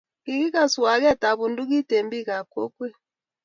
Kingigas 0.23 0.73
waketab 0.83 1.35
bundukit 1.39 1.89
eng 1.97 2.07
bikap 2.11 2.45
kokwet 2.53 2.95